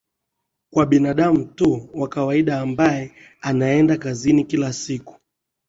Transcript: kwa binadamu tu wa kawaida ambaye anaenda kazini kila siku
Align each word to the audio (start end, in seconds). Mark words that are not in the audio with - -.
kwa 0.73 0.85
binadamu 0.85 1.45
tu 1.45 1.89
wa 1.93 2.07
kawaida 2.07 2.61
ambaye 2.61 3.11
anaenda 3.41 3.97
kazini 3.97 4.43
kila 4.45 4.73
siku 4.73 5.19